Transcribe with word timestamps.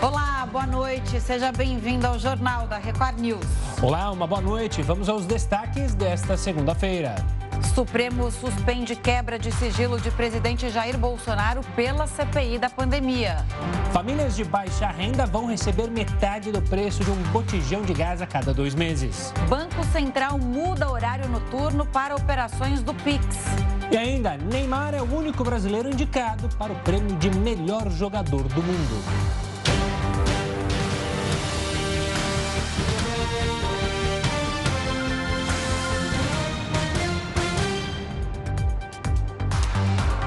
Olá, 0.00 0.46
boa 0.46 0.64
noite. 0.64 1.20
Seja 1.20 1.50
bem-vindo 1.50 2.06
ao 2.06 2.20
Jornal 2.20 2.68
da 2.68 2.78
Record 2.78 3.18
News. 3.18 3.44
Olá, 3.82 4.12
uma 4.12 4.28
boa 4.28 4.40
noite. 4.40 4.80
Vamos 4.80 5.08
aos 5.08 5.26
destaques 5.26 5.92
desta 5.92 6.36
segunda-feira. 6.36 7.16
Supremo 7.74 8.30
suspende 8.30 8.94
quebra 8.94 9.40
de 9.40 9.50
sigilo 9.50 10.00
de 10.00 10.12
presidente 10.12 10.70
Jair 10.70 10.96
Bolsonaro 10.96 11.62
pela 11.74 12.06
CPI 12.06 12.58
da 12.58 12.70
pandemia. 12.70 13.44
Famílias 13.92 14.36
de 14.36 14.44
baixa 14.44 14.86
renda 14.86 15.26
vão 15.26 15.46
receber 15.46 15.90
metade 15.90 16.52
do 16.52 16.62
preço 16.62 17.02
de 17.02 17.10
um 17.10 17.20
botijão 17.32 17.82
de 17.82 17.92
gás 17.92 18.22
a 18.22 18.26
cada 18.26 18.54
dois 18.54 18.76
meses. 18.76 19.34
Banco 19.48 19.84
Central 19.86 20.38
muda 20.38 20.88
horário 20.88 21.28
noturno 21.28 21.84
para 21.84 22.14
operações 22.14 22.82
do 22.82 22.94
Pix. 22.94 23.26
E 23.90 23.96
ainda, 23.96 24.36
Neymar 24.36 24.94
é 24.94 25.02
o 25.02 25.12
único 25.12 25.42
brasileiro 25.42 25.88
indicado 25.88 26.48
para 26.56 26.72
o 26.72 26.76
prêmio 26.76 27.16
de 27.16 27.30
melhor 27.30 27.90
jogador 27.90 28.44
do 28.44 28.62
mundo. 28.62 29.47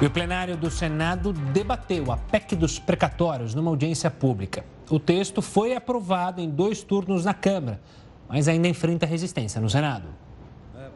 E 0.02 0.06
o 0.08 0.10
plenário 0.10 0.58
do 0.58 0.72
Senado 0.72 1.32
debateu 1.32 2.12
a 2.12 2.18
PEC 2.18 2.56
dos 2.56 2.80
precatórios 2.80 3.54
numa 3.54 3.70
audiência 3.70 4.10
pública. 4.10 4.66
O 4.90 5.00
texto 5.00 5.44
foi 5.44 5.76
aprovado 5.76 6.42
em 6.42 6.50
dois 6.50 6.82
turnos 6.82 7.24
na 7.24 7.36
Câmara, 7.36 7.80
mas 8.28 8.48
ainda 8.48 8.68
enfrenta 8.68 9.06
resistência 9.06 9.62
no 9.62 9.70
Senado. 9.70 10.08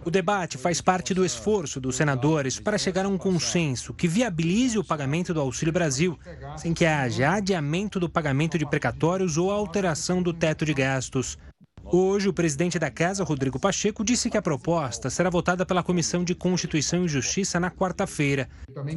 O 0.04 0.09
debate 0.09 0.58
faz 0.58 0.81
parte 0.81 1.14
do 1.14 1.23
esforço 1.23 1.80
dos 1.80 1.95
senadores 1.95 2.59
para 2.59 2.80
chegar 2.80 3.05
a 3.05 3.09
um 3.09 3.18
consenso 3.18 3.94
que 3.94 4.08
viabilize 4.08 4.78
o 4.80 4.84
pagamento 4.84 5.36
do 5.36 5.40
Auxílio 5.42 5.72
Brasil, 5.72 6.17
sem 6.58 6.73
que 6.73 6.86
haja 6.86 7.34
adiamento 7.34 8.00
do 8.00 8.09
pagamento 8.09 8.58
de 8.58 8.66
precatórios 8.66 9.38
ou 9.38 9.52
alteração 9.52 10.22
do 10.22 10.34
teto 10.34 10.66
de 10.66 10.73
gastos. 10.73 11.38
Hoje, 11.86 12.28
o 12.28 12.33
presidente 12.33 12.80
da 12.80 12.89
Casa, 12.89 13.23
Rodrigo 13.23 13.59
Pacheco, 13.59 14.03
disse 14.03 14.30
que 14.30 14.38
a 14.38 14.41
proposta 14.41 15.09
será 15.09 15.30
votada 15.30 15.66
pela 15.66 15.83
Comissão 15.83 16.23
de 16.23 16.33
Constituição 16.33 17.05
e 17.05 17.08
Justiça 17.08 17.59
na 17.59 17.69
quarta-feira. 17.69 18.50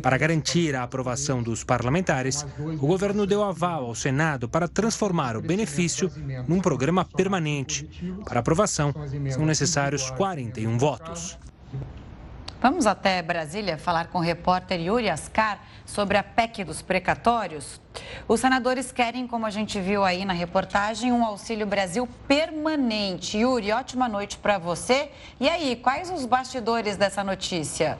Para 0.02 0.16
garantir 0.16 0.74
a 0.74 0.82
aprovação 0.82 1.42
dos 1.42 1.62
parlamentares, 1.62 2.46
o 2.58 2.86
governo 2.86 3.26
deu 3.26 3.44
aval 3.44 3.86
ao 3.86 3.94
Senado 3.94 4.48
para 4.48 4.68
transformar 4.68 5.36
o 5.36 5.42
benefício 5.42 6.10
num 6.46 6.60
programa 6.60 7.04
permanente. 7.04 7.88
Para 8.24 8.40
aprovação, 8.40 8.94
são 9.30 9.44
necessários 9.44 10.10
41 10.12 10.78
votos. 10.78 11.38
Vamos 12.60 12.88
até 12.88 13.22
Brasília 13.22 13.78
falar 13.78 14.08
com 14.08 14.18
o 14.18 14.20
repórter 14.20 14.80
Yuri 14.80 15.08
Ascar 15.08 15.62
sobre 15.86 16.16
a 16.16 16.24
PEC 16.24 16.64
dos 16.64 16.82
precatórios. 16.82 17.80
Os 18.26 18.40
senadores 18.40 18.90
querem, 18.90 19.28
como 19.28 19.46
a 19.46 19.50
gente 19.50 19.80
viu 19.80 20.02
aí 20.02 20.24
na 20.24 20.32
reportagem, 20.32 21.12
um 21.12 21.24
Auxílio 21.24 21.68
Brasil 21.68 22.08
permanente. 22.26 23.38
Yuri, 23.38 23.70
ótima 23.70 24.08
noite 24.08 24.38
para 24.38 24.58
você. 24.58 25.12
E 25.38 25.48
aí, 25.48 25.76
quais 25.76 26.10
os 26.10 26.26
bastidores 26.26 26.96
dessa 26.96 27.22
notícia? 27.22 27.96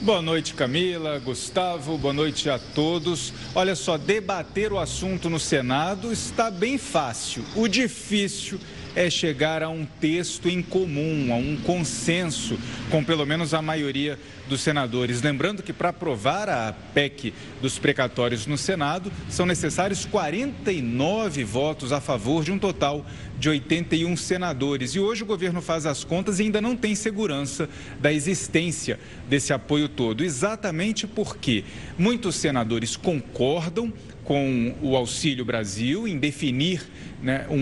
Boa 0.00 0.22
noite, 0.22 0.54
Camila, 0.54 1.18
Gustavo, 1.18 1.98
boa 1.98 2.14
noite 2.14 2.48
a 2.48 2.56
todos. 2.56 3.32
Olha 3.52 3.74
só, 3.74 3.98
debater 3.98 4.72
o 4.72 4.78
assunto 4.78 5.28
no 5.28 5.40
Senado 5.40 6.12
está 6.12 6.52
bem 6.52 6.78
fácil. 6.78 7.44
O 7.56 7.66
difícil 7.66 8.58
é 8.58 8.77
chegar 9.10 9.62
a 9.62 9.68
um 9.68 9.86
texto 10.00 10.48
em 10.48 10.60
comum, 10.60 11.32
a 11.32 11.36
um 11.36 11.56
consenso 11.58 12.58
com 12.90 13.04
pelo 13.04 13.24
menos 13.24 13.54
a 13.54 13.62
maioria 13.62 14.18
dos 14.48 14.60
senadores. 14.60 15.22
Lembrando 15.22 15.62
que 15.62 15.72
para 15.72 15.90
aprovar 15.90 16.48
a 16.48 16.72
PEC 16.94 17.32
dos 17.60 17.78
precatórios 17.78 18.46
no 18.46 18.58
Senado, 18.58 19.12
são 19.28 19.46
necessários 19.46 20.04
49 20.06 21.44
votos 21.44 21.92
a 21.92 22.00
favor 22.00 22.42
de 22.42 22.50
um 22.50 22.58
total 22.58 23.06
de 23.38 23.48
81 23.48 24.16
senadores. 24.16 24.94
E 24.94 25.00
hoje 25.00 25.22
o 25.22 25.26
governo 25.26 25.62
faz 25.62 25.86
as 25.86 26.02
contas 26.02 26.40
e 26.40 26.44
ainda 26.44 26.60
não 26.60 26.74
tem 26.74 26.94
segurança 26.94 27.68
da 28.00 28.12
existência 28.12 28.98
desse 29.28 29.52
apoio 29.52 29.88
todo. 29.88 30.24
Exatamente 30.24 31.06
porque 31.06 31.64
muitos 31.96 32.34
senadores 32.36 32.96
concordam 32.96 33.92
com 34.28 34.74
o 34.82 34.94
Auxílio 34.94 35.42
Brasil 35.42 36.06
em 36.06 36.18
definir 36.18 36.82
né, 37.22 37.46
um, 37.48 37.54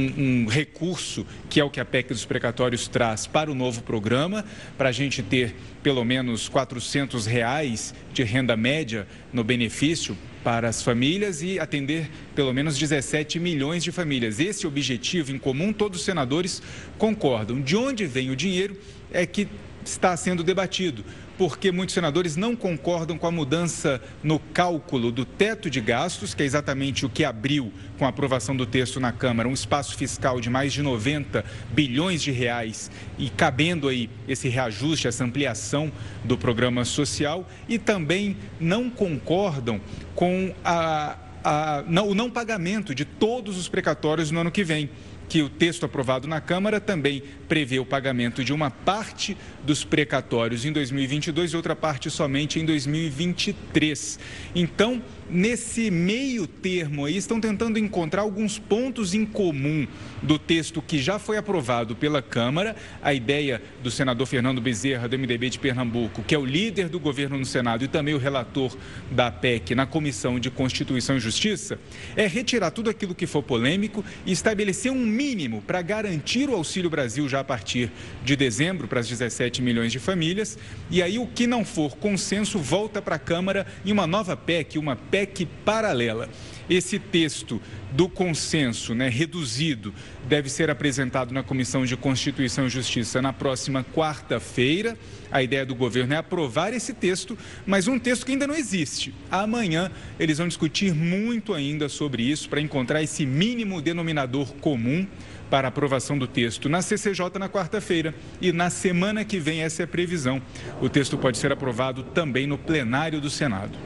um, 0.43 0.47
recurso, 0.47 1.25
que 1.49 1.61
é 1.61 1.65
o 1.65 1.71
que 1.71 1.78
a 1.78 1.84
PEC 1.84 2.09
dos 2.09 2.25
precatórios 2.25 2.88
traz 2.88 3.25
para 3.25 3.49
o 3.49 3.55
novo 3.55 3.82
programa, 3.82 4.44
para 4.77 4.88
a 4.88 4.93
gente 4.93 5.22
ter 5.22 5.55
pelo 5.81 6.05
menos 6.05 6.49
400 6.76 7.26
reais 7.26 7.94
de 8.12 8.22
renda 8.22 8.56
média 8.56 9.06
no 9.32 9.42
benefício 9.42 10.16
para 10.44 10.69
as 10.69 10.82
famílias 10.82 11.42
e 11.42 11.59
atender 11.59 12.09
pelo 12.34 12.53
menos 12.53 12.78
17 12.78 13.41
milhões 13.41 13.82
de 13.82 13.91
famílias. 13.91 14.38
Esse 14.38 14.66
objetivo 14.66 15.32
em 15.32 15.38
comum, 15.38 15.72
todos 15.72 16.00
os 16.00 16.04
senadores 16.04 16.62
concordam. 16.98 17.60
De 17.60 17.76
onde 17.76 18.06
vem 18.06 18.31
o 18.31 18.37
dinheiro 18.37 18.76
é 19.10 19.25
que 19.25 19.48
está 19.91 20.17
sendo 20.17 20.43
debatido 20.43 21.05
porque 21.39 21.71
muitos 21.71 21.95
senadores 21.95 22.37
não 22.37 22.57
concordam 22.57 23.19
com 23.19 23.27
a 23.27 23.31
mudança 23.31 24.01
no 24.23 24.39
cálculo 24.39 25.13
do 25.13 25.25
teto 25.25 25.69
de 25.69 25.81
gastos, 25.81 26.35
que 26.35 26.43
é 26.43 26.47
exatamente 26.47 27.05
o 27.05 27.09
que 27.09 27.25
abriu 27.25 27.73
com 27.99 28.07
a 28.07 28.09
aprovação 28.09 28.57
do 28.57 28.65
texto 28.65 28.99
na 28.99 29.13
Câmara, 29.13 29.49
um 29.49 29.53
espaço 29.53 29.97
fiscal 29.97 30.41
de 30.41 30.49
mais 30.49 30.73
de 30.73 30.83
90 30.83 31.45
bilhões 31.71 32.23
de 32.23 32.31
reais 32.31 32.91
e 33.19 33.29
cabendo 33.29 33.89
aí 33.89 34.09
esse 34.27 34.49
reajuste, 34.49 35.09
essa 35.09 35.25
ampliação 35.25 35.93
do 36.25 36.39
programa 36.39 36.85
social 36.85 37.47
e 37.69 37.79
também 37.79 38.37
não 38.59 38.89
concordam 38.89 39.81
com 40.15 40.55
a, 40.65 41.17
a, 41.45 41.85
não, 41.87 42.09
o 42.09 42.15
não 42.15 42.31
pagamento 42.31 42.95
de 42.95 43.05
todos 43.05 43.59
os 43.59 43.69
precatórios 43.69 44.31
no 44.31 44.41
ano 44.41 44.51
que 44.51 44.65
vem 44.65 44.89
que 45.28 45.42
o 45.42 45.48
texto 45.48 45.84
aprovado 45.84 46.28
na 46.28 46.41
Câmara 46.41 46.81
também 46.81 47.22
prevê 47.48 47.78
o 47.78 47.87
pagamento 47.87 48.44
de 48.44 48.53
uma 48.53 48.70
parte 48.70 49.37
dos 49.64 49.84
precatórios 49.84 50.64
em 50.64 50.72
2022 50.72 51.53
e 51.53 51.56
outra 51.56 51.75
parte 51.75 52.10
somente 52.10 52.60
em 52.60 52.64
2023. 52.64 54.19
Então, 54.54 55.03
nesse 55.28 55.91
meio 55.91 56.47
termo 56.47 57.04
aí, 57.04 57.16
estão 57.16 57.41
tentando 57.41 57.78
encontrar 57.78 58.22
alguns 58.22 58.59
pontos 58.59 59.14
em 59.14 59.25
comum 59.25 59.87
do 60.22 60.38
texto 60.38 60.81
que 60.82 60.98
já 60.98 61.19
foi 61.19 61.37
aprovado 61.37 61.97
pela 61.97 62.22
Câmara. 62.22 62.76
A 63.03 63.12
ideia 63.12 63.62
do 63.82 63.91
senador 63.91 64.26
Fernando 64.26 64.60
Bezerra, 64.60 65.08
do 65.08 65.19
MDB 65.19 65.50
de 65.50 65.58
Pernambuco, 65.58 66.22
que 66.22 66.34
é 66.34 66.38
o 66.38 66.44
líder 66.44 66.88
do 66.88 67.00
governo 67.00 67.38
no 67.38 67.44
Senado 67.44 67.84
e 67.84 67.88
também 67.88 68.14
o 68.14 68.19
relator 68.19 68.76
da 69.10 69.31
PEC 69.31 69.75
na 69.75 69.87
Comissão 69.87 70.38
de 70.38 70.50
Constituição 70.50 71.16
e 71.16 71.20
Justiça, 71.20 71.78
é 72.16 72.26
retirar 72.26 72.70
tudo 72.70 72.91
aquilo 72.91 73.14
que 73.14 73.26
for 73.26 73.43
polêmico 73.43 74.04
e 74.25 74.32
estabelecer 74.32 74.93
um 74.93 75.16
mínimo 75.16 75.62
para 75.62 75.81
garantir 75.81 76.50
o 76.50 76.54
Auxílio 76.54 76.91
Brasil 76.91 77.28
já 77.28 77.41
a 77.41 77.44
partir 77.44 77.91
de 78.22 78.37
dezembro 78.37 78.87
para 78.87 79.00
as 79.00 79.09
17 79.09 79.62
milhões 79.62 79.91
de 79.91 79.99
famílias. 79.99 80.59
E 80.91 81.03
aí, 81.03 81.19
o 81.19 81.27
que 81.27 81.47
não 81.47 81.65
for 81.65 81.97
consenso 81.97 82.59
volta 82.59 83.00
para 83.00 83.16
a 83.16 83.19
Câmara 83.19 83.66
em 83.84 83.93
uma 83.93 84.06
nova 84.06 84.37
PEC, 84.37 84.78
uma 84.78 84.94
PEC 84.94 85.47
paralela. 85.65 86.28
Esse 86.69 86.99
texto 86.99 87.60
do 87.93 88.09
consenso 88.09 88.94
né, 88.94 89.09
reduzido 89.09 89.94
deve 90.28 90.49
ser 90.49 90.69
apresentado 90.69 91.32
na 91.32 91.43
Comissão 91.43 91.84
de 91.84 91.97
Constituição 91.97 92.66
e 92.66 92.71
Justiça 92.71 93.22
na 93.22 93.32
próxima 93.32 93.84
quarta-feira. 93.84 94.99
A 95.31 95.43
ideia 95.43 95.65
do 95.65 95.75
governo 95.75 96.15
é 96.15 96.16
aprovar 96.16 96.72
esse 96.72 96.93
texto, 96.93 97.38
mas 97.65 97.87
um 97.87 97.99
texto 97.99 98.26
que 98.26 98.32
ainda 98.32 98.47
não 98.47 98.55
existe. 98.55 99.15
Amanhã 99.31 99.91
eles 100.19 100.38
vão 100.38 100.49
discutir 100.49 100.93
muito 100.93 101.55
ainda 101.55 101.88
sobre 101.88 102.22
isso 102.22 102.49
para 102.49 102.60
encontrar 102.60 103.03
esse 103.03 103.25
mínimo 103.25 103.81
denominador 103.81 104.53
comum 104.55 105.06
para 105.49 105.69
aprovação 105.69 106.19
do 106.19 106.26
texto 106.26 106.69
na 106.69 106.82
CCJ 106.82 107.38
na 107.38 107.49
quarta-feira 107.49 108.12
e 108.41 108.53
na 108.53 108.69
semana 108.69 109.25
que 109.25 109.38
vem 109.38 109.62
essa 109.62 109.82
é 109.82 109.84
a 109.84 109.88
previsão. 109.88 110.43
O 110.81 110.88
texto 110.88 111.16
pode 111.16 111.38
ser 111.38 111.53
aprovado 111.53 112.03
também 112.03 112.47
no 112.47 112.59
plenário 112.59 113.21
do 113.21 113.31
Senado. 113.31 113.78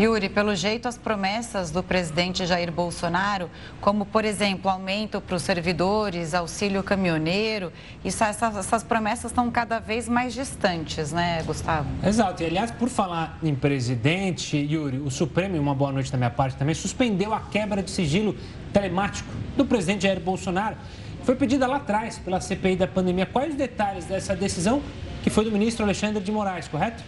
Yuri, 0.00 0.30
pelo 0.30 0.54
jeito, 0.56 0.88
as 0.88 0.96
promessas 0.96 1.70
do 1.70 1.82
presidente 1.82 2.46
Jair 2.46 2.72
Bolsonaro, 2.72 3.50
como, 3.82 4.06
por 4.06 4.24
exemplo, 4.24 4.70
aumento 4.70 5.20
para 5.20 5.36
os 5.36 5.42
servidores, 5.42 6.32
auxílio 6.32 6.82
caminhoneiro, 6.82 7.70
isso, 8.02 8.24
essas, 8.24 8.56
essas 8.56 8.82
promessas 8.82 9.30
estão 9.30 9.50
cada 9.50 9.78
vez 9.78 10.08
mais 10.08 10.32
distantes, 10.32 11.12
né, 11.12 11.42
Gustavo? 11.42 11.86
Exato. 12.02 12.42
E, 12.42 12.46
aliás, 12.46 12.70
por 12.70 12.88
falar 12.88 13.38
em 13.42 13.54
presidente, 13.54 14.56
Yuri, 14.56 14.96
o 15.00 15.10
Supremo, 15.10 15.58
uma 15.58 15.74
boa 15.74 15.92
noite 15.92 16.10
da 16.10 16.16
minha 16.16 16.30
parte 16.30 16.56
também, 16.56 16.74
suspendeu 16.74 17.34
a 17.34 17.40
quebra 17.40 17.82
de 17.82 17.90
sigilo 17.90 18.34
telemático 18.72 19.28
do 19.54 19.66
presidente 19.66 20.04
Jair 20.04 20.18
Bolsonaro. 20.18 20.78
Foi 21.24 21.36
pedida 21.36 21.66
lá 21.66 21.76
atrás 21.76 22.18
pela 22.18 22.40
CPI 22.40 22.76
da 22.76 22.86
pandemia. 22.86 23.26
Quais 23.26 23.50
os 23.50 23.56
detalhes 23.56 24.06
dessa 24.06 24.34
decisão 24.34 24.80
que 25.22 25.28
foi 25.28 25.44
do 25.44 25.52
ministro 25.52 25.84
Alexandre 25.84 26.22
de 26.22 26.32
Moraes, 26.32 26.68
correto? 26.68 27.04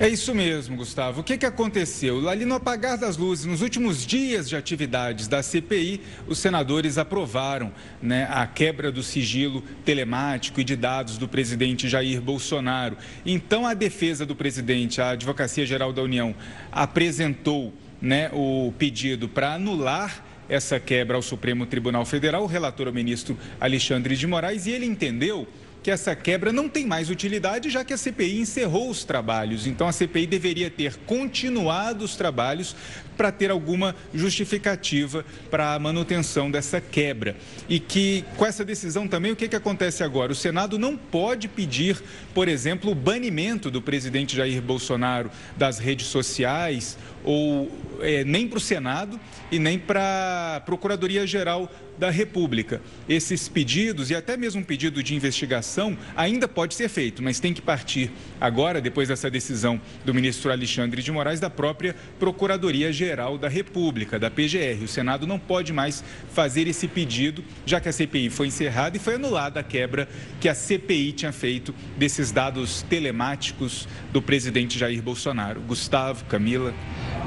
É 0.00 0.08
isso 0.08 0.32
mesmo, 0.32 0.76
Gustavo. 0.76 1.22
O 1.22 1.24
que, 1.24 1.36
que 1.36 1.44
aconteceu? 1.44 2.28
Ali 2.28 2.44
no 2.44 2.54
apagar 2.54 2.96
das 2.96 3.16
luzes, 3.16 3.46
nos 3.46 3.62
últimos 3.62 4.06
dias 4.06 4.48
de 4.48 4.54
atividades 4.54 5.26
da 5.26 5.42
CPI, 5.42 6.00
os 6.28 6.38
senadores 6.38 6.98
aprovaram 6.98 7.72
né, 8.00 8.28
a 8.30 8.46
quebra 8.46 8.92
do 8.92 9.02
sigilo 9.02 9.60
telemático 9.84 10.60
e 10.60 10.64
de 10.64 10.76
dados 10.76 11.18
do 11.18 11.26
presidente 11.26 11.88
Jair 11.88 12.20
Bolsonaro. 12.20 12.96
Então, 13.26 13.66
a 13.66 13.74
defesa 13.74 14.24
do 14.24 14.36
presidente, 14.36 15.00
a 15.00 15.10
Advocacia 15.10 15.66
Geral 15.66 15.92
da 15.92 16.02
União, 16.02 16.32
apresentou 16.70 17.74
né, 18.00 18.30
o 18.32 18.72
pedido 18.78 19.28
para 19.28 19.54
anular 19.54 20.24
essa 20.48 20.78
quebra 20.78 21.16
ao 21.16 21.22
Supremo 21.22 21.66
Tribunal 21.66 22.04
Federal. 22.04 22.44
O 22.44 22.46
relator, 22.46 22.86
o 22.86 22.92
ministro 22.92 23.36
Alexandre 23.60 24.14
de 24.14 24.28
Moraes, 24.28 24.64
e 24.64 24.70
ele 24.70 24.86
entendeu 24.86 25.48
que 25.88 25.92
essa 25.92 26.14
quebra 26.14 26.52
não 26.52 26.68
tem 26.68 26.84
mais 26.84 27.08
utilidade, 27.08 27.70
já 27.70 27.82
que 27.82 27.94
a 27.94 27.96
CPI 27.96 28.40
encerrou 28.40 28.90
os 28.90 29.04
trabalhos. 29.04 29.66
Então, 29.66 29.88
a 29.88 29.92
CPI 29.92 30.26
deveria 30.26 30.68
ter 30.68 30.98
continuado 31.06 32.04
os 32.04 32.14
trabalhos 32.14 32.76
para 33.16 33.32
ter 33.32 33.50
alguma 33.50 33.96
justificativa 34.12 35.24
para 35.50 35.72
a 35.72 35.78
manutenção 35.78 36.50
dessa 36.50 36.78
quebra. 36.78 37.34
E 37.70 37.80
que, 37.80 38.22
com 38.36 38.44
essa 38.44 38.66
decisão 38.66 39.08
também, 39.08 39.32
o 39.32 39.36
que, 39.36 39.48
que 39.48 39.56
acontece 39.56 40.04
agora? 40.04 40.30
O 40.30 40.36
Senado 40.36 40.78
não 40.78 40.94
pode 40.94 41.48
pedir, 41.48 41.98
por 42.34 42.48
exemplo, 42.48 42.90
o 42.90 42.94
banimento 42.94 43.70
do 43.70 43.80
presidente 43.80 44.36
Jair 44.36 44.60
Bolsonaro 44.60 45.30
das 45.56 45.78
redes 45.78 46.08
sociais 46.08 46.98
ou 47.24 47.72
é, 48.00 48.24
nem 48.24 48.48
para 48.48 48.58
o 48.58 48.60
Senado 48.60 49.18
e 49.50 49.58
nem 49.58 49.78
para 49.78 50.56
a 50.56 50.60
Procuradoria-Geral 50.60 51.70
da 51.98 52.10
República. 52.10 52.80
Esses 53.08 53.48
pedidos 53.48 54.10
e 54.10 54.14
até 54.14 54.36
mesmo 54.36 54.60
um 54.60 54.64
pedido 54.64 55.02
de 55.02 55.14
investigação 55.14 55.98
ainda 56.16 56.46
pode 56.46 56.74
ser 56.74 56.88
feito, 56.88 57.22
mas 57.22 57.40
tem 57.40 57.52
que 57.52 57.60
partir 57.60 58.10
agora, 58.40 58.80
depois 58.80 59.08
dessa 59.08 59.30
decisão 59.30 59.80
do 60.04 60.14
ministro 60.14 60.50
Alexandre 60.50 61.02
de 61.02 61.10
Moraes, 61.10 61.40
da 61.40 61.50
própria 61.50 61.94
Procuradoria-Geral 62.18 63.36
da 63.36 63.48
República, 63.48 64.18
da 64.18 64.30
PGR. 64.30 64.84
O 64.84 64.88
Senado 64.88 65.26
não 65.26 65.38
pode 65.38 65.72
mais 65.72 66.04
fazer 66.32 66.68
esse 66.68 66.86
pedido, 66.86 67.44
já 67.66 67.80
que 67.80 67.88
a 67.88 67.92
CPI 67.92 68.30
foi 68.30 68.46
encerrada 68.46 68.96
e 68.96 69.00
foi 69.00 69.14
anulada 69.14 69.60
a 69.60 69.62
quebra 69.62 70.08
que 70.40 70.48
a 70.48 70.54
CPI 70.54 71.12
tinha 71.12 71.32
feito 71.32 71.74
desses 71.96 72.30
dados 72.30 72.82
telemáticos 72.82 73.88
do 74.12 74.22
presidente 74.22 74.78
Jair 74.78 75.02
Bolsonaro. 75.02 75.60
Gustavo, 75.60 76.24
Camila. 76.26 76.72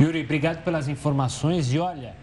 Yuri, 0.02 0.24
obrigado 0.24 0.64
pelas 0.64 0.88
informações 0.88 1.72
e 1.72 1.78
olha, 1.78 2.16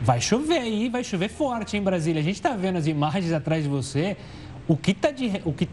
vai 0.00 0.20
chover 0.20 0.58
aí, 0.58 0.88
vai 0.88 1.02
chover 1.02 1.28
forte 1.28 1.76
em 1.76 1.82
Brasília. 1.82 2.20
A 2.20 2.22
gente 2.22 2.36
está 2.36 2.54
vendo 2.54 2.78
as 2.78 2.86
imagens 2.86 3.32
atrás 3.32 3.64
de 3.64 3.68
você, 3.68 4.16
o 4.68 4.76
que 4.76 4.92
está 4.92 5.08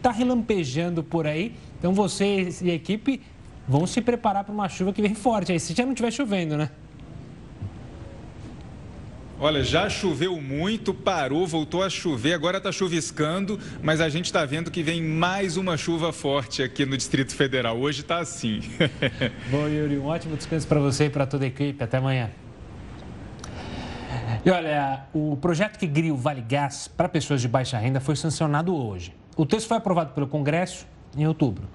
tá 0.02 0.10
relampejando 0.10 1.04
por 1.04 1.28
aí. 1.28 1.54
Então 1.78 1.94
você 1.94 2.48
e 2.62 2.68
a 2.72 2.74
equipe 2.74 3.22
vão 3.68 3.86
se 3.86 4.00
preparar 4.00 4.42
para 4.42 4.52
uma 4.52 4.68
chuva 4.68 4.92
que 4.92 5.00
vem 5.00 5.14
forte 5.14 5.52
aí, 5.52 5.60
se 5.60 5.72
já 5.72 5.84
não 5.84 5.92
estiver 5.92 6.10
chovendo, 6.10 6.56
né? 6.56 6.68
Olha, 9.42 9.64
já 9.64 9.88
choveu 9.88 10.38
muito, 10.38 10.92
parou, 10.92 11.46
voltou 11.46 11.82
a 11.82 11.88
chover, 11.88 12.34
agora 12.34 12.58
está 12.58 12.70
chuviscando, 12.70 13.58
mas 13.82 13.98
a 14.02 14.10
gente 14.10 14.26
está 14.26 14.44
vendo 14.44 14.70
que 14.70 14.82
vem 14.82 15.02
mais 15.02 15.56
uma 15.56 15.78
chuva 15.78 16.12
forte 16.12 16.62
aqui 16.62 16.84
no 16.84 16.94
Distrito 16.94 17.34
Federal. 17.34 17.78
Hoje 17.78 18.02
está 18.02 18.18
assim. 18.18 18.60
Bom, 19.50 19.66
Yuri, 19.66 19.96
um 19.96 20.04
ótimo 20.04 20.36
descanso 20.36 20.68
para 20.68 20.78
você 20.78 21.06
e 21.06 21.10
para 21.10 21.24
toda 21.26 21.46
a 21.46 21.48
equipe. 21.48 21.82
Até 21.82 21.96
amanhã. 21.96 22.30
E 24.44 24.50
olha, 24.50 25.06
o 25.14 25.38
projeto 25.38 25.78
que 25.78 25.88
cria 25.88 26.12
o 26.12 26.18
Vale 26.18 26.42
Gás 26.42 26.86
para 26.86 27.08
pessoas 27.08 27.40
de 27.40 27.48
baixa 27.48 27.78
renda 27.78 27.98
foi 27.98 28.16
sancionado 28.16 28.76
hoje. 28.76 29.14
O 29.38 29.46
texto 29.46 29.68
foi 29.68 29.78
aprovado 29.78 30.12
pelo 30.12 30.26
Congresso 30.26 30.86
em 31.16 31.26
outubro. 31.26 31.66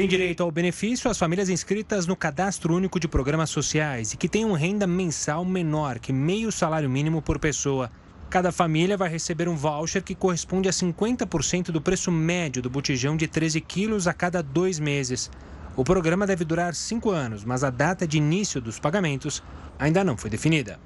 Tem 0.00 0.08
direito 0.08 0.42
ao 0.42 0.50
benefício 0.50 1.10
as 1.10 1.18
famílias 1.18 1.50
inscritas 1.50 2.06
no 2.06 2.16
Cadastro 2.16 2.74
Único 2.74 2.98
de 2.98 3.06
Programas 3.06 3.50
Sociais 3.50 4.14
e 4.14 4.16
que 4.16 4.30
tenham 4.30 4.54
renda 4.54 4.86
mensal 4.86 5.44
menor 5.44 5.98
que 5.98 6.10
meio 6.10 6.50
salário 6.50 6.88
mínimo 6.88 7.20
por 7.20 7.38
pessoa. 7.38 7.92
Cada 8.30 8.50
família 8.50 8.96
vai 8.96 9.10
receber 9.10 9.46
um 9.46 9.54
voucher 9.54 10.02
que 10.02 10.14
corresponde 10.14 10.70
a 10.70 10.72
50% 10.72 11.64
do 11.64 11.82
preço 11.82 12.10
médio 12.10 12.62
do 12.62 12.70
botijão 12.70 13.14
de 13.14 13.28
13 13.28 13.60
quilos 13.60 14.06
a 14.06 14.14
cada 14.14 14.42
dois 14.42 14.80
meses. 14.80 15.30
O 15.76 15.84
programa 15.84 16.26
deve 16.26 16.46
durar 16.46 16.74
cinco 16.74 17.10
anos, 17.10 17.44
mas 17.44 17.62
a 17.62 17.68
data 17.68 18.06
de 18.06 18.16
início 18.16 18.58
dos 18.58 18.78
pagamentos 18.78 19.42
ainda 19.78 20.02
não 20.02 20.16
foi 20.16 20.30
definida. 20.30 20.80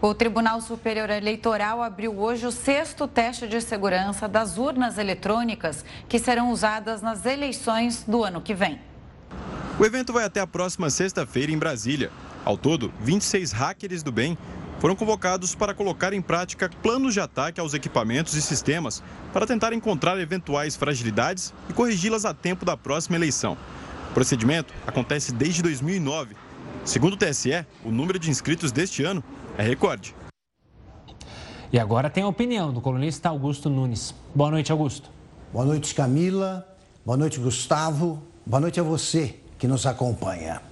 O 0.00 0.14
Tribunal 0.14 0.60
Superior 0.60 1.10
Eleitoral 1.10 1.82
abriu 1.82 2.16
hoje 2.20 2.46
o 2.46 2.52
sexto 2.52 3.08
teste 3.08 3.48
de 3.48 3.60
segurança 3.60 4.28
das 4.28 4.56
urnas 4.56 4.96
eletrônicas 4.96 5.84
que 6.08 6.20
serão 6.20 6.52
usadas 6.52 7.02
nas 7.02 7.26
eleições 7.26 8.04
do 8.06 8.22
ano 8.22 8.40
que 8.40 8.54
vem. 8.54 8.80
O 9.76 9.84
evento 9.84 10.12
vai 10.12 10.24
até 10.24 10.38
a 10.38 10.46
próxima 10.46 10.88
sexta-feira 10.88 11.50
em 11.50 11.58
Brasília. 11.58 12.12
Ao 12.44 12.56
todo, 12.56 12.92
26 13.00 13.50
hackers 13.50 14.04
do 14.04 14.12
bem 14.12 14.38
foram 14.78 14.94
convocados 14.94 15.56
para 15.56 15.74
colocar 15.74 16.12
em 16.12 16.22
prática 16.22 16.70
planos 16.80 17.12
de 17.12 17.18
ataque 17.18 17.60
aos 17.60 17.74
equipamentos 17.74 18.34
e 18.34 18.40
sistemas 18.40 19.02
para 19.32 19.48
tentar 19.48 19.72
encontrar 19.72 20.16
eventuais 20.20 20.76
fragilidades 20.76 21.52
e 21.68 21.72
corrigi-las 21.72 22.24
a 22.24 22.32
tempo 22.32 22.64
da 22.64 22.76
próxima 22.76 23.16
eleição. 23.16 23.58
O 24.12 24.14
procedimento 24.14 24.72
acontece 24.86 25.32
desde 25.32 25.60
2009. 25.60 26.36
Segundo 26.88 27.12
o 27.12 27.16
TSE, 27.18 27.66
o 27.84 27.90
número 27.90 28.18
de 28.18 28.30
inscritos 28.30 28.72
deste 28.72 29.04
ano 29.04 29.22
é 29.58 29.62
recorde. 29.62 30.14
E 31.70 31.78
agora 31.78 32.08
tem 32.08 32.22
a 32.22 32.26
opinião 32.26 32.72
do 32.72 32.80
colunista 32.80 33.28
Augusto 33.28 33.68
Nunes. 33.68 34.14
Boa 34.34 34.50
noite, 34.50 34.72
Augusto. 34.72 35.10
Boa 35.52 35.66
noite, 35.66 35.94
Camila. 35.94 36.66
Boa 37.04 37.18
noite, 37.18 37.38
Gustavo. 37.38 38.22
Boa 38.46 38.58
noite 38.58 38.80
a 38.80 38.82
você 38.82 39.38
que 39.58 39.68
nos 39.68 39.84
acompanha. 39.84 40.62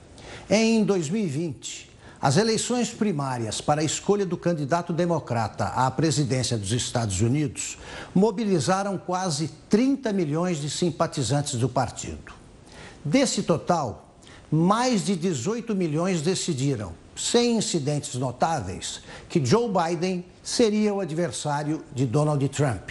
Em 0.49 0.83
2020, 0.85 1.91
as 2.19 2.39
eleições 2.39 2.89
primárias 2.89 3.61
para 3.61 3.83
a 3.83 3.85
escolha 3.85 4.25
do 4.25 4.39
candidato 4.39 4.95
democrata 4.95 5.67
à 5.67 5.91
presidência 5.91 6.57
dos 6.57 6.73
Estados 6.73 7.21
Unidos 7.21 7.77
mobilizaram 8.15 8.97
quase 8.97 9.49
30 9.69 10.15
milhões 10.15 10.63
de 10.63 10.71
simpatizantes 10.71 11.61
do 11.61 11.69
partido. 11.69 12.33
Desse 13.05 13.43
total, 13.43 14.06
mais 14.51 15.05
de 15.05 15.17
18 15.17 15.75
milhões 15.75 16.23
decidiram 16.23 16.93
sem 17.17 17.57
incidentes 17.57 18.15
notáveis, 18.15 19.01
que 19.29 19.45
Joe 19.45 19.71
Biden 19.71 20.25
seria 20.43 20.93
o 20.93 21.01
adversário 21.01 21.83
de 21.95 22.05
Donald 22.05 22.47
Trump. 22.51 22.91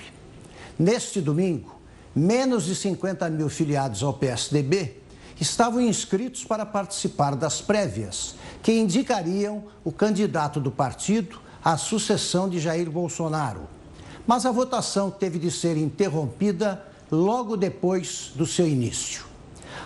Neste 0.78 1.22
domingo, 1.22 1.80
menos 2.16 2.66
de 2.66 2.76
50 2.76 3.30
mil 3.30 3.50
filiados 3.50 4.02
ao 4.02 4.14
PSDB 4.14 4.98
estavam 5.40 5.82
inscritos 5.82 6.44
para 6.44 6.66
participar 6.66 7.36
das 7.36 7.62
prévias, 7.62 8.36
que 8.64 8.72
indicariam 8.74 9.64
o 9.84 9.92
candidato 9.92 10.60
do 10.60 10.72
partido 10.72 11.40
à 11.64 11.78
sucessão 11.78 12.50
de 12.50 12.60
Jair 12.60 12.90
Bolsonaro. 12.90 13.68
Mas 14.26 14.46
a 14.46 14.52
votação 14.52 15.12
teve 15.12 15.38
de 15.38 15.52
ser 15.52 15.78
interrompida 15.78 16.84
logo 17.12 17.56
depois 17.56 18.32
do 18.34 18.46
seu 18.46 18.68
início. 18.68 19.35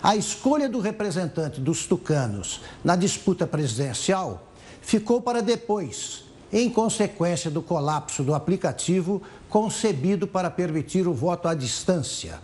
A 0.02 0.16
escolha 0.16 0.70
do 0.70 0.80
representante 0.80 1.60
dos 1.60 1.86
tucanos 1.86 2.62
na 2.84 2.96
disputa 2.96 3.46
presidencial 3.46 4.48
ficou 4.82 5.22
para 5.22 5.42
depois, 5.42 6.24
em 6.52 6.70
consequência 6.70 7.52
do 7.52 7.62
colapso 7.62 8.24
do 8.24 8.34
aplicativo 8.34 9.22
concebido 9.50 10.26
para 10.26 10.50
permitir 10.50 11.06
o 11.06 11.14
voto 11.14 11.48
à 11.48 11.54
distância. 11.54 12.40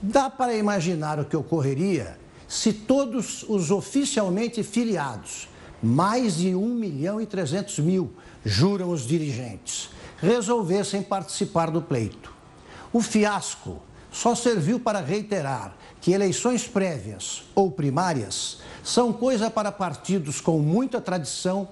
Dá 0.00 0.30
para 0.30 0.54
imaginar 0.54 1.18
o 1.18 1.24
que 1.24 1.36
ocorreria 1.36 2.16
se 2.46 2.72
todos 2.72 3.44
os 3.48 3.72
oficialmente 3.72 4.62
filiados, 4.62 5.48
mais 5.82 6.36
de 6.36 6.54
1 6.54 6.74
milhão 6.74 7.20
e 7.20 7.26
300 7.26 7.80
mil, 7.80 8.12
juram 8.44 8.90
os 8.90 9.02
dirigentes, 9.02 9.90
resolvessem 10.18 11.02
participar 11.02 11.70
do 11.70 11.82
pleito. 11.82 12.32
O 12.92 13.00
fiasco 13.00 13.82
só 14.14 14.32
serviu 14.32 14.78
para 14.78 15.00
reiterar 15.00 15.74
que 16.00 16.12
eleições 16.12 16.68
prévias 16.68 17.42
ou 17.52 17.68
primárias 17.68 18.58
são 18.82 19.12
coisa 19.12 19.50
para 19.50 19.72
partidos 19.72 20.40
com 20.40 20.60
muita 20.60 21.00
tradição, 21.00 21.68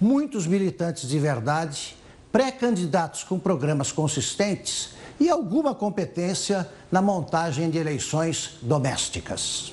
muitos 0.00 0.48
militantes 0.48 1.08
de 1.08 1.16
verdade, 1.16 1.96
pré-candidatos 2.32 3.22
com 3.22 3.38
programas 3.38 3.92
consistentes 3.92 4.94
e 5.20 5.30
alguma 5.30 5.76
competência 5.76 6.68
na 6.90 7.00
montagem 7.00 7.70
de 7.70 7.78
eleições 7.78 8.58
domésticas. 8.60 9.72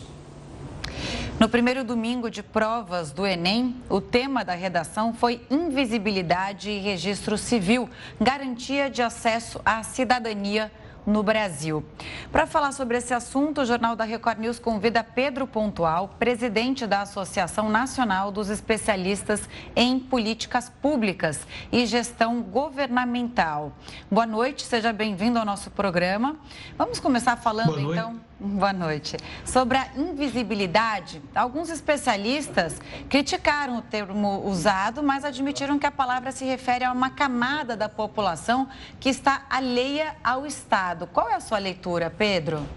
No 1.39 1.49
primeiro 1.49 1.83
domingo 1.83 2.29
de 2.29 2.43
provas 2.43 3.11
do 3.11 3.25
Enem, 3.25 3.75
o 3.89 3.99
tema 3.99 4.45
da 4.45 4.53
redação 4.53 5.15
foi 5.15 5.41
invisibilidade 5.49 6.69
e 6.69 6.79
registro 6.79 7.39
civil, 7.39 7.89
garantia 8.21 8.87
de 8.87 9.01
acesso 9.01 9.59
à 9.65 9.81
cidadania 9.81 10.71
no 11.05 11.23
Brasil. 11.23 11.83
Para 12.31 12.45
falar 12.45 12.71
sobre 12.71 12.97
esse 12.97 13.13
assunto, 13.13 13.61
o 13.61 13.65
Jornal 13.65 13.95
da 13.95 14.03
Record 14.03 14.39
News 14.39 14.59
convida 14.59 15.03
Pedro 15.03 15.45
Pontual, 15.45 16.15
presidente 16.19 16.85
da 16.87 17.01
Associação 17.01 17.69
Nacional 17.69 18.31
dos 18.31 18.49
Especialistas 18.49 19.47
em 19.75 19.99
Políticas 19.99 20.69
Públicas 20.69 21.47
e 21.71 21.85
Gestão 21.85 22.41
Governamental. 22.41 23.73
Boa 24.09 24.25
noite, 24.25 24.63
seja 24.63 24.93
bem-vindo 24.93 25.39
ao 25.39 25.45
nosso 25.45 25.71
programa. 25.71 26.37
Vamos 26.77 26.99
começar 26.99 27.35
falando 27.35 27.79
então 27.79 28.19
Boa 28.45 28.73
noite. 28.73 29.15
Sobre 29.45 29.77
a 29.77 29.87
invisibilidade, 29.95 31.21
alguns 31.33 31.69
especialistas 31.69 32.75
criticaram 33.09 33.77
o 33.77 33.81
termo 33.81 34.45
usado, 34.45 35.01
mas 35.01 35.23
admitiram 35.23 35.79
que 35.79 35.85
a 35.85 35.91
palavra 35.91 36.29
se 36.33 36.43
refere 36.43 36.83
a 36.83 36.91
uma 36.91 37.09
camada 37.09 37.77
da 37.77 37.87
população 37.87 38.67
que 38.99 39.07
está 39.07 39.45
alheia 39.49 40.17
ao 40.21 40.45
Estado. 40.45 41.07
Qual 41.07 41.29
é 41.29 41.35
a 41.35 41.39
sua 41.39 41.57
leitura, 41.57 42.09
Pedro? 42.09 42.67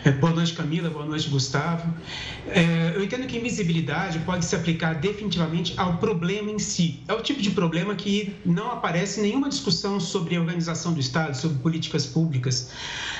Boa 0.20 0.32
noite, 0.32 0.52
Camila. 0.52 0.90
Boa 0.90 1.06
noite, 1.06 1.28
Gustavo. 1.28 1.92
É, 2.48 2.92
eu 2.94 3.02
entendo 3.02 3.26
que 3.26 3.36
invisibilidade 3.36 4.18
pode 4.20 4.44
se 4.44 4.54
aplicar 4.54 4.94
definitivamente 4.94 5.74
ao 5.76 5.98
problema 5.98 6.50
em 6.50 6.58
si. 6.58 7.00
É 7.08 7.12
o 7.12 7.22
tipo 7.22 7.40
de 7.40 7.50
problema 7.50 7.94
que 7.94 8.34
não 8.44 8.70
aparece 8.70 9.20
nenhuma 9.20 9.48
discussão 9.48 9.98
sobre 9.98 10.36
a 10.36 10.40
organização 10.40 10.92
do 10.92 11.00
Estado, 11.00 11.36
sobre 11.36 11.58
políticas 11.58 12.06
públicas. 12.06 12.70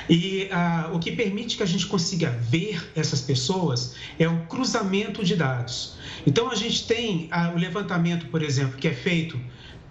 E 0.09 0.47
ah, 0.51 0.89
o 0.93 0.99
que 0.99 1.11
permite 1.11 1.57
que 1.57 1.63
a 1.63 1.67
gente 1.67 1.85
consiga 1.87 2.29
ver 2.49 2.91
essas 2.95 3.21
pessoas 3.21 3.95
é 4.19 4.27
o 4.27 4.45
cruzamento 4.45 5.23
de 5.23 5.35
dados. 5.35 5.95
Então, 6.25 6.49
a 6.49 6.55
gente 6.55 6.85
tem 6.87 7.27
ah, 7.31 7.51
o 7.55 7.57
levantamento, 7.57 8.27
por 8.27 8.41
exemplo, 8.41 8.77
que 8.77 8.87
é 8.87 8.93
feito 8.93 9.39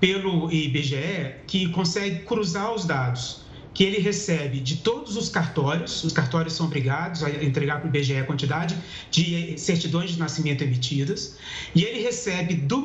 pelo 0.00 0.52
IBGE, 0.52 1.37
que 1.47 1.69
consegue 1.71 2.21
cruzar 2.21 2.75
os 2.75 2.85
dados 2.85 3.45
que 3.76 3.85
ele 3.85 3.99
recebe 3.99 4.59
de 4.59 4.76
todos 4.76 5.18
os 5.18 5.28
cartórios, 5.28 6.02
os 6.02 6.11
cartórios 6.11 6.54
são 6.54 6.64
obrigados 6.64 7.23
a 7.23 7.28
entregar 7.45 7.78
para 7.78 7.85
o 7.85 7.88
IBGE 7.95 8.16
a 8.16 8.25
quantidade 8.25 8.75
de 9.11 9.59
certidões 9.59 10.12
de 10.12 10.18
nascimento 10.18 10.64
emitidas, 10.64 11.37
e 11.75 11.85
ele 11.85 12.00
recebe 12.00 12.54
do 12.54 12.75